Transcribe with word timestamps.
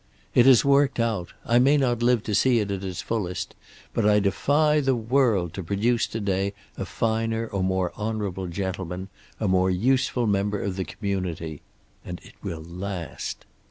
"It 0.33 0.47
has 0.47 0.65
worked 0.65 0.99
out. 0.99 1.33
I 1.45 1.59
may 1.59 1.77
not 1.77 2.01
live 2.01 2.23
to 2.23 2.33
see 2.33 2.57
it 2.57 2.71
at 2.71 2.83
its 2.83 3.03
fullest, 3.03 3.53
but 3.93 4.03
I 4.03 4.17
defy 4.19 4.79
the 4.79 4.95
world 4.95 5.53
to 5.53 5.63
produce 5.63 6.07
today 6.07 6.53
a 6.75 6.85
finer 6.85 7.45
or 7.45 7.63
more 7.63 7.93
honorable 7.95 8.47
gentleman, 8.47 9.09
a 9.39 9.47
more 9.47 9.69
useful 9.69 10.25
member 10.25 10.59
of 10.59 10.75
the 10.75 10.85
community. 10.85 11.61
And 12.03 12.19
it 12.23 12.33
will 12.41 12.63
last. 12.63 13.45